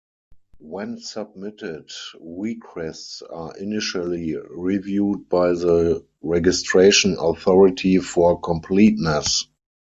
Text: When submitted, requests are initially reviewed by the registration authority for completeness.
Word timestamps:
When 0.57 0.97
submitted, 0.99 1.91
requests 2.19 3.21
are 3.21 3.55
initially 3.55 4.35
reviewed 4.49 5.29
by 5.29 5.51
the 5.51 6.07
registration 6.23 7.17
authority 7.19 7.99
for 7.99 8.39
completeness. 8.41 9.45